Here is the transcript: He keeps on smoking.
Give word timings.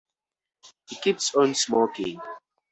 He 0.89 0.95
keeps 0.95 1.35
on 1.35 1.53
smoking. 1.53 2.19